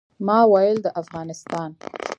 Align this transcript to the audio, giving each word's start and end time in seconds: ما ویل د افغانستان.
ما 0.25 0.39
ویل 0.51 0.77
د 0.85 0.87
افغانستان. 1.01 1.69